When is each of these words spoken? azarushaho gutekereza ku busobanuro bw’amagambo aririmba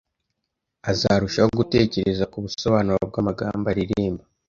azarushaho 0.91 1.49
gutekereza 1.59 2.23
ku 2.31 2.37
busobanuro 2.43 2.99
bw’amagambo 3.09 3.65
aririmba 3.71 4.23